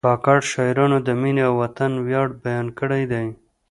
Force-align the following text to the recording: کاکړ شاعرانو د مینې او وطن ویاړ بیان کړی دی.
کاکړ 0.07 0.39
شاعرانو 0.51 0.97
د 1.07 1.09
مینې 1.21 1.43
او 1.49 1.53
وطن 1.63 1.91
ویاړ 2.05 2.27
بیان 2.43 2.65
کړی 2.79 3.03
دی. 3.11 3.25